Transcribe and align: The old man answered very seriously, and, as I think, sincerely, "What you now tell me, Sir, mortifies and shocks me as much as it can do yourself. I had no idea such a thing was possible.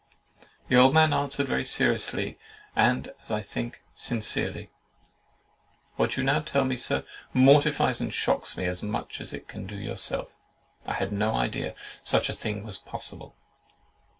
The 0.67 0.75
old 0.75 0.95
man 0.95 1.13
answered 1.13 1.45
very 1.47 1.63
seriously, 1.63 2.39
and, 2.75 3.13
as 3.21 3.29
I 3.29 3.43
think, 3.43 3.83
sincerely, 3.93 4.71
"What 5.95 6.17
you 6.17 6.23
now 6.23 6.39
tell 6.39 6.65
me, 6.65 6.75
Sir, 6.75 7.03
mortifies 7.33 8.01
and 8.01 8.11
shocks 8.11 8.57
me 8.57 8.65
as 8.65 8.81
much 8.81 9.21
as 9.21 9.31
it 9.31 9.47
can 9.47 9.67
do 9.67 9.75
yourself. 9.75 10.35
I 10.87 10.95
had 10.95 11.11
no 11.11 11.35
idea 11.35 11.75
such 12.03 12.29
a 12.29 12.33
thing 12.33 12.63
was 12.63 12.79
possible. 12.79 13.35